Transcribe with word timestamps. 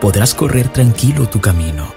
Podrás 0.00 0.34
correr 0.34 0.68
tranquilo 0.68 1.28
tu 1.28 1.42
camino 1.42 1.92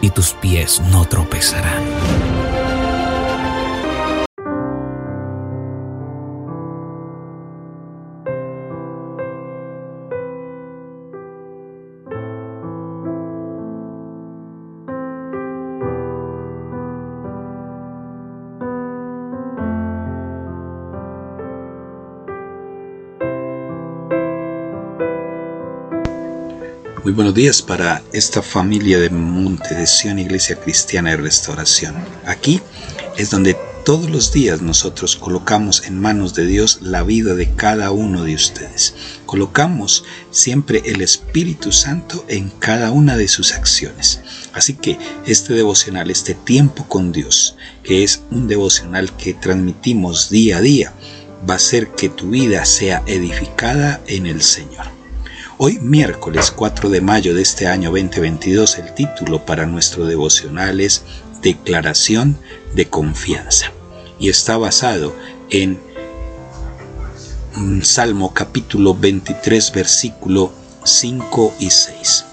y 0.00 0.10
tus 0.10 0.32
pies 0.32 0.82
no 0.90 1.04
tropezarán. 1.04 2.33
Buenos 27.14 27.34
días 27.34 27.62
para 27.62 28.02
esta 28.12 28.42
familia 28.42 28.98
de 28.98 29.08
Monte 29.08 29.76
de 29.76 29.86
Sion 29.86 30.18
Iglesia 30.18 30.56
Cristiana 30.56 31.10
de 31.10 31.18
Restauración. 31.18 31.94
Aquí 32.26 32.60
es 33.16 33.30
donde 33.30 33.56
todos 33.84 34.10
los 34.10 34.32
días 34.32 34.62
nosotros 34.62 35.14
colocamos 35.14 35.84
en 35.84 36.00
manos 36.00 36.34
de 36.34 36.44
Dios 36.44 36.78
la 36.82 37.04
vida 37.04 37.36
de 37.36 37.54
cada 37.54 37.92
uno 37.92 38.24
de 38.24 38.34
ustedes. 38.34 38.94
Colocamos 39.26 40.04
siempre 40.32 40.82
el 40.86 41.02
Espíritu 41.02 41.70
Santo 41.70 42.24
en 42.26 42.50
cada 42.50 42.90
una 42.90 43.16
de 43.16 43.28
sus 43.28 43.52
acciones. 43.52 44.20
Así 44.52 44.74
que 44.74 44.98
este 45.24 45.54
devocional, 45.54 46.10
este 46.10 46.34
tiempo 46.34 46.88
con 46.88 47.12
Dios, 47.12 47.56
que 47.84 48.02
es 48.02 48.22
un 48.32 48.48
devocional 48.48 49.16
que 49.16 49.34
transmitimos 49.34 50.30
día 50.30 50.56
a 50.56 50.62
día, 50.62 50.92
va 51.48 51.54
a 51.54 51.58
hacer 51.58 51.90
que 51.90 52.08
tu 52.08 52.30
vida 52.30 52.64
sea 52.64 53.04
edificada 53.06 54.00
en 54.08 54.26
el 54.26 54.42
Señor. 54.42 55.03
Hoy 55.56 55.78
miércoles 55.78 56.50
4 56.50 56.90
de 56.90 57.00
mayo 57.00 57.32
de 57.32 57.42
este 57.42 57.68
año 57.68 57.90
2022 57.92 58.76
el 58.78 58.92
título 58.92 59.46
para 59.46 59.66
nuestro 59.66 60.04
devocional 60.04 60.80
es 60.80 61.04
Declaración 61.42 62.36
de 62.74 62.88
Confianza. 62.88 63.70
Y 64.18 64.30
está 64.30 64.56
basado 64.56 65.14
en 65.50 65.78
Salmo 67.84 68.34
capítulo 68.34 68.96
23 68.96 69.70
versículo 69.72 70.52
5 70.82 71.54
y 71.60 71.70
6. 71.70 72.24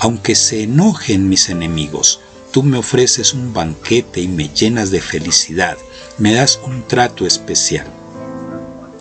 Aunque 0.00 0.34
se 0.34 0.64
enojen 0.64 1.28
mis 1.28 1.50
enemigos, 1.50 2.18
tú 2.50 2.64
me 2.64 2.78
ofreces 2.78 3.34
un 3.34 3.54
banquete 3.54 4.20
y 4.20 4.26
me 4.26 4.48
llenas 4.48 4.90
de 4.90 5.00
felicidad, 5.00 5.78
me 6.18 6.34
das 6.34 6.58
un 6.64 6.82
trato 6.88 7.24
especial 7.24 7.86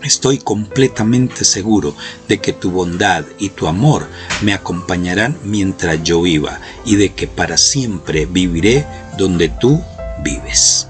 Estoy 0.03 0.37
completamente 0.37 1.43
seguro 1.43 1.95
de 2.27 2.39
que 2.39 2.53
tu 2.53 2.69
bondad 2.69 3.25
y 3.39 3.49
tu 3.49 3.67
amor 3.67 4.07
me 4.41 4.53
acompañarán 4.53 5.37
mientras 5.43 6.01
yo 6.03 6.21
viva 6.21 6.59
y 6.85 6.95
de 6.95 7.13
que 7.13 7.27
para 7.27 7.57
siempre 7.57 8.27
viviré 8.27 8.85
donde 9.17 9.49
tú 9.49 9.81
vives. 10.23 10.87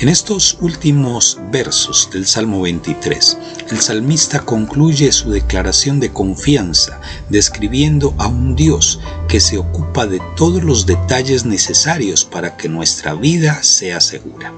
En 0.00 0.08
estos 0.08 0.56
últimos 0.60 1.38
versos 1.52 2.08
del 2.12 2.26
Salmo 2.26 2.62
23, 2.62 3.38
el 3.70 3.80
salmista 3.80 4.40
concluye 4.40 5.12
su 5.12 5.30
declaración 5.30 6.00
de 6.00 6.12
confianza 6.12 7.00
describiendo 7.28 8.14
a 8.18 8.26
un 8.26 8.56
Dios 8.56 8.98
que 9.28 9.40
se 9.40 9.58
ocupa 9.58 10.06
de 10.06 10.20
todos 10.36 10.64
los 10.64 10.86
detalles 10.86 11.44
necesarios 11.44 12.24
para 12.24 12.56
que 12.56 12.68
nuestra 12.68 13.14
vida 13.14 13.62
sea 13.62 14.00
segura 14.00 14.52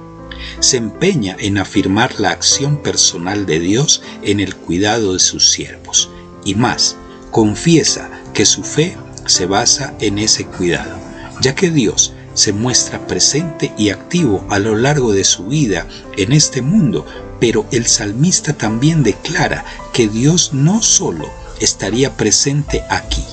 se 0.61 0.77
empeña 0.77 1.37
en 1.39 1.59
afirmar 1.59 2.19
la 2.21 2.31
acción 2.31 2.83
personal 2.83 3.47
de 3.47 3.61
Dios 3.61 4.03
en 4.23 4.41
el 4.41 4.55
cuidado 4.55 5.13
de 5.13 5.19
sus 5.19 5.51
siervos. 5.51 6.11
Y 6.45 6.55
más, 6.55 6.97
confiesa 7.31 8.11
que 8.33 8.47
su 8.47 8.63
fe 8.63 8.97
se 9.27 9.47
basa 9.47 9.95
en 10.01 10.19
ese 10.19 10.47
cuidado, 10.47 10.97
ya 11.41 11.55
que 11.55 11.71
Dios 11.71 12.13
se 12.35 12.53
muestra 12.53 13.07
presente 13.07 13.73
y 13.79 13.91
activo 13.91 14.45
a 14.51 14.59
lo 14.59 14.77
largo 14.77 15.13
de 15.13 15.25
su 15.25 15.47
vida 15.47 15.87
en 16.17 16.33
este 16.33 16.63
mundo, 16.63 17.07
pero 17.41 17.67
el 17.73 17.87
salmista 17.87 18.53
también 18.53 19.03
declara 19.03 19.65
que 19.93 20.09
Dios 20.09 20.53
no 20.53 20.83
solo 20.83 21.29
estaría 21.61 22.17
presente 22.17 22.83
aquí, 22.91 23.25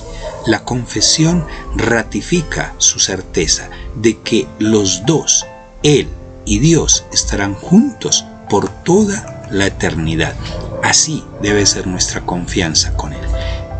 la 0.46 0.64
confesión 0.64 1.46
ratifica 1.76 2.74
su 2.78 2.98
certeza 2.98 3.68
de 3.94 4.18
que 4.20 4.46
los 4.58 5.04
dos, 5.06 5.46
Él 5.82 6.08
y 6.44 6.58
Dios 6.58 7.04
estarán 7.12 7.54
juntos 7.54 8.24
por 8.48 8.68
toda 8.84 9.48
la 9.50 9.66
eternidad. 9.66 10.34
Así 10.82 11.24
debe 11.40 11.64
ser 11.66 11.86
nuestra 11.86 12.20
confianza 12.26 12.94
con 12.94 13.12
Él. 13.12 13.26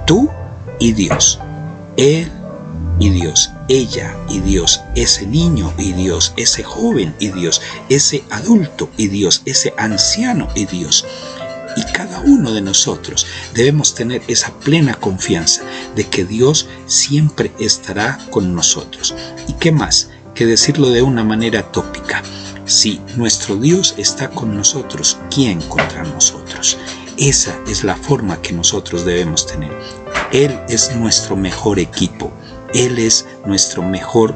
Tú 0.06 0.30
y 0.78 0.92
Dios. 0.92 1.38
Él 1.96 2.30
y 2.98 3.10
Dios. 3.10 3.50
Ella 3.68 4.16
y 4.28 4.40
Dios. 4.40 4.80
Ese 4.94 5.26
niño 5.26 5.72
y 5.78 5.92
Dios. 5.92 6.32
Ese 6.36 6.62
joven 6.62 7.14
y 7.18 7.28
Dios. 7.28 7.60
Ese 7.88 8.24
adulto 8.30 8.88
y 8.96 9.08
Dios. 9.08 9.42
Ese 9.44 9.74
anciano 9.76 10.48
y 10.54 10.66
Dios. 10.66 11.04
Y 11.76 11.82
cada 11.92 12.20
uno 12.20 12.52
de 12.52 12.60
nosotros 12.60 13.26
debemos 13.52 13.94
tener 13.94 14.22
esa 14.28 14.52
plena 14.60 14.94
confianza 14.94 15.62
de 15.96 16.04
que 16.04 16.24
Dios 16.24 16.68
siempre 16.86 17.52
estará 17.58 18.18
con 18.30 18.54
nosotros. 18.54 19.14
¿Y 19.48 19.54
qué 19.54 19.72
más? 19.72 20.10
Que 20.34 20.46
decirlo 20.46 20.90
de 20.90 21.02
una 21.02 21.24
manera 21.24 21.62
tópica 21.72 22.22
si 22.66 23.00
nuestro 23.16 23.56
Dios 23.56 23.94
está 23.98 24.30
con 24.30 24.56
nosotros, 24.56 25.18
¿quién 25.30 25.60
contra 25.62 26.02
nosotros? 26.02 26.78
Esa 27.18 27.58
es 27.68 27.84
la 27.84 27.94
forma 27.94 28.40
que 28.40 28.52
nosotros 28.52 29.04
debemos 29.04 29.46
tener. 29.46 29.72
Él 30.32 30.58
es 30.68 30.94
nuestro 30.96 31.36
mejor 31.36 31.78
equipo. 31.78 32.32
Él 32.72 32.98
es 32.98 33.26
nuestro 33.44 33.82
mejor 33.82 34.34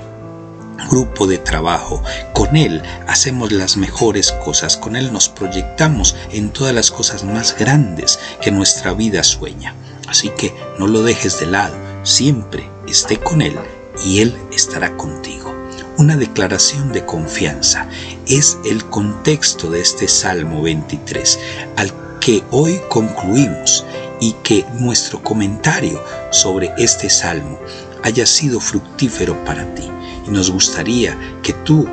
grupo 0.90 1.26
de 1.26 1.38
trabajo. 1.38 2.02
Con 2.34 2.56
Él 2.56 2.82
hacemos 3.06 3.50
las 3.50 3.76
mejores 3.76 4.30
cosas. 4.44 4.76
Con 4.76 4.94
Él 4.94 5.12
nos 5.12 5.28
proyectamos 5.28 6.14
en 6.30 6.50
todas 6.50 6.74
las 6.74 6.90
cosas 6.90 7.24
más 7.24 7.56
grandes 7.58 8.18
que 8.42 8.50
nuestra 8.50 8.92
vida 8.92 9.24
sueña. 9.24 9.74
Así 10.06 10.28
que 10.36 10.54
no 10.78 10.86
lo 10.86 11.02
dejes 11.02 11.40
de 11.40 11.46
lado. 11.46 11.74
Siempre 12.04 12.68
esté 12.86 13.18
con 13.18 13.42
Él 13.42 13.56
y 14.04 14.20
Él 14.20 14.36
estará 14.52 14.96
contigo 14.96 15.57
una 15.98 16.16
declaración 16.16 16.92
de 16.92 17.04
confianza. 17.04 17.86
Es 18.26 18.56
el 18.64 18.84
contexto 18.86 19.70
de 19.70 19.80
este 19.80 20.08
Salmo 20.08 20.62
23 20.62 21.38
al 21.76 21.92
que 22.20 22.42
hoy 22.50 22.80
concluimos 22.88 23.84
y 24.20 24.32
que 24.42 24.64
nuestro 24.78 25.22
comentario 25.22 26.02
sobre 26.30 26.72
este 26.78 27.10
Salmo 27.10 27.58
haya 28.02 28.26
sido 28.26 28.60
fructífero 28.60 29.44
para 29.44 29.74
ti. 29.74 29.88
Y 30.26 30.30
nos 30.30 30.50
gustaría 30.50 31.16
que 31.42 31.52
tú 31.52 31.86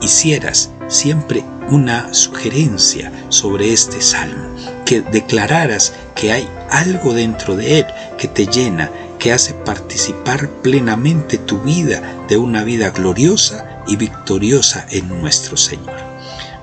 hicieras 0.00 0.70
siempre 0.88 1.44
una 1.70 2.12
sugerencia 2.12 3.12
sobre 3.28 3.72
este 3.72 4.00
salmo, 4.00 4.54
que 4.84 5.02
declararas 5.02 5.92
que 6.14 6.32
hay 6.32 6.48
algo 6.70 7.14
dentro 7.14 7.56
de 7.56 7.80
él 7.80 7.86
que 8.18 8.26
te 8.26 8.46
llena, 8.46 8.90
que 9.20 9.32
hace 9.32 9.52
participar 9.52 10.48
plenamente 10.62 11.36
tu 11.38 11.58
vida 11.58 12.02
de 12.26 12.38
una 12.38 12.64
vida 12.64 12.90
gloriosa 12.90 13.82
y 13.86 13.96
victoriosa 13.96 14.86
en 14.90 15.08
nuestro 15.08 15.56
Señor. 15.56 16.00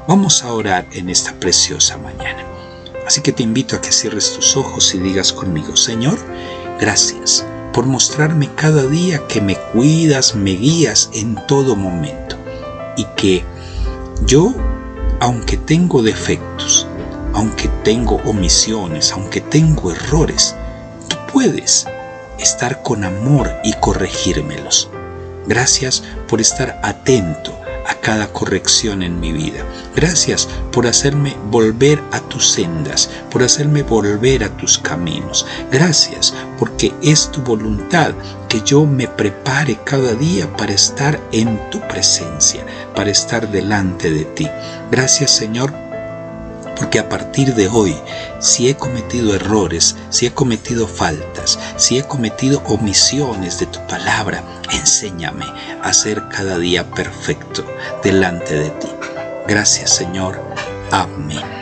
Vamos 0.08 0.44
a 0.44 0.52
orar 0.52 0.86
en 0.92 1.10
esta 1.10 1.34
preciosa 1.34 1.98
mañana. 1.98 2.44
Así 3.06 3.22
que 3.22 3.32
te 3.32 3.44
invito 3.44 3.76
a 3.76 3.82
que 3.82 3.92
cierres 3.92 4.34
tus 4.34 4.58
ojos 4.58 4.94
y 4.96 4.98
digas 4.98 5.32
conmigo, 5.32 5.78
Señor, 5.78 6.18
gracias 6.80 7.46
por 7.72 7.86
mostrarme 7.86 8.50
cada 8.56 8.88
día 8.88 9.22
que 9.28 9.40
me 9.40 9.56
cuidas, 9.56 10.36
me 10.36 10.52
guías 10.52 11.12
en 11.14 11.36
todo 11.48 11.76
momento 11.76 12.38
y 12.98 13.06
que 13.16 13.46
yo, 14.26 14.54
aunque 15.20 15.58
tengo 15.58 16.02
defectos, 16.02 16.88
aunque 17.34 17.70
tengo 17.84 18.16
omisiones, 18.26 19.12
aunque 19.12 19.42
tengo 19.42 19.92
errores, 19.92 20.56
tú 21.08 21.18
puedes 21.32 21.86
estar 22.40 22.82
con 22.84 23.04
amor 23.04 23.52
y 23.64 23.74
corregírmelos. 23.74 24.90
Gracias 25.48 26.04
por 26.28 26.42
estar 26.42 26.80
atento 26.84 27.58
a 27.88 27.96
cada 27.96 28.28
corrección 28.28 29.02
en 29.02 29.20
mi 29.20 29.32
vida. 29.32 29.64
Gracias 29.96 30.48
por 30.72 30.88
hacerme 30.88 31.36
volver 31.50 32.04
a 32.12 32.20
tus 32.20 32.50
sendas, 32.50 33.10
por 33.32 33.44
hacerme 33.44 33.84
volver 33.84 34.44
a 34.44 34.50
tus 34.58 34.78
caminos. 34.78 35.46
Gracias 35.72 36.34
porque 36.60 36.94
es 37.02 37.32
tu 37.32 37.42
voluntad 37.42 38.14
que 38.50 38.62
yo 38.62 38.86
me 38.86 39.08
prepare 39.08 39.80
cada 39.86 40.14
día 40.14 40.52
para 40.58 40.74
estar 40.74 41.20
en 41.32 41.60
tu 41.70 41.80
presencia, 41.88 42.66
para 42.94 43.10
estar 43.10 43.50
delante 43.50 44.12
de 44.12 44.26
ti. 44.26 44.48
Gracias 44.92 45.32
Señor 45.32 45.87
porque 46.78 47.00
a 47.00 47.10
partir 47.10 47.56
de 47.56 47.68
hoy, 47.68 47.96
si 48.40 48.70
he 48.70 48.76
cometido 48.76 49.34
errores, 49.36 49.96
si 50.10 50.26
he 50.26 50.32
cometido 50.32 50.88
faltas, 50.88 51.58
si 51.78 51.98
he 51.98 52.04
cometido 52.04 52.62
omisiones 52.66 53.60
de 53.60 53.66
tu 53.68 53.86
palabra, 53.88 54.44
enséñame 54.72 55.46
a 55.82 55.94
ser 55.94 56.28
cada 56.30 56.58
día 56.58 56.90
perfecto 56.92 57.66
delante 58.04 58.54
de 58.54 58.70
ti. 58.72 58.88
Gracias 59.48 59.92
Señor. 59.92 60.40
Amén. 60.92 61.58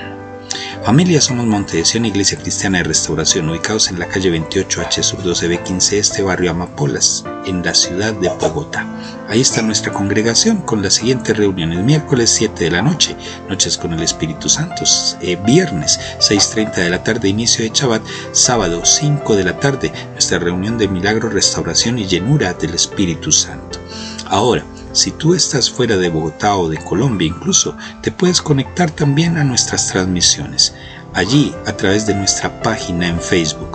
Familia, 0.86 1.20
somos 1.20 1.48
Montesión, 1.48 2.06
Iglesia 2.06 2.38
Cristiana 2.38 2.78
de 2.78 2.84
Restauración, 2.84 3.50
ubicados 3.50 3.90
en 3.90 3.98
la 3.98 4.08
calle 4.08 4.32
28H 4.32 5.02
Sur 5.02 5.24
12B15, 5.24 5.94
este 5.94 6.22
barrio 6.22 6.52
Amapolas, 6.52 7.24
en 7.48 7.64
la 7.64 7.74
ciudad 7.74 8.14
de 8.14 8.30
Bogotá. 8.30 8.86
Ahí 9.28 9.42
está 9.42 9.64
nuestra 9.64 9.92
congregación 9.92 10.58
con 10.58 10.84
la 10.84 10.92
siguiente 10.92 11.34
reunión 11.34 11.74
el 11.74 11.84
miércoles 11.84 12.30
7 12.30 12.66
de 12.66 12.70
la 12.70 12.84
noche, 12.84 13.16
noches 13.50 13.76
con 13.76 13.92
el 13.94 14.04
Espíritu 14.04 14.50
Santo, 14.50 14.84
eh, 15.20 15.36
viernes 15.44 16.00
6.30 16.20 16.76
de 16.76 16.90
la 16.92 17.04
tarde, 17.04 17.30
inicio 17.30 17.64
de 17.64 17.72
Chabat, 17.72 18.04
sábado 18.34 18.86
5 18.86 19.36
de 19.36 19.44
la 19.44 19.60
tarde, 19.60 19.92
nuestra 20.12 20.38
reunión 20.38 20.78
de 20.78 20.88
milagro, 20.88 21.30
restauración 21.30 21.98
y 21.98 22.06
llenura 22.06 22.54
del 22.54 22.76
Espíritu 22.76 23.32
Santo. 23.32 23.80
Ahora, 24.28 24.64
si 24.92 25.10
tú 25.10 25.34
estás 25.34 25.72
fuera 25.72 25.98
de 25.98 26.10
Bogotá 26.10 26.56
o 26.56 26.70
de 26.70 26.78
Colombia 26.78 27.28
incluso, 27.28 27.76
te 28.04 28.12
puedes 28.12 28.44
conectar 28.44 28.92
también 28.92 29.38
a 29.38 29.44
nuestras 29.44 29.88
transmisiones. 29.88 30.76
Allí, 31.16 31.54
a 31.66 31.76
través 31.76 32.06
de 32.06 32.14
nuestra 32.14 32.62
página 32.62 33.08
en 33.08 33.20
Facebook, 33.20 33.75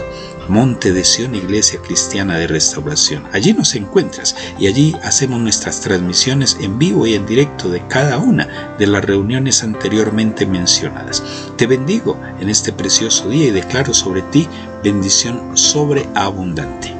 Monte 0.51 0.93
de 0.93 1.05
Sion 1.05 1.37
Iglesia 1.37 1.81
Cristiana 1.81 2.37
de 2.37 2.49
Restauración. 2.49 3.25
Allí 3.33 3.53
nos 3.53 3.77
encuentras 3.77 4.35
y 4.59 4.67
allí 4.67 4.97
hacemos 5.05 5.41
nuestras 5.41 5.81
transmisiones 5.81 6.57
en 6.61 6.77
vivo 6.77 7.07
y 7.07 7.15
en 7.15 7.25
directo 7.25 7.71
de 7.71 7.87
cada 7.87 8.19
una 8.19 8.75
de 8.77 8.89
las 8.89 9.05
reuniones 9.05 9.63
anteriormente 9.63 10.47
mencionadas. 10.47 11.23
Te 11.57 11.69
bendigo 11.69 12.21
en 12.41 12.49
este 12.49 12.73
precioso 12.73 13.29
día 13.29 13.47
y 13.47 13.51
declaro 13.53 13.95
sobre 13.95 14.23
ti 14.23 14.49
bendición 14.83 15.57
sobreabundante. 15.57 17.00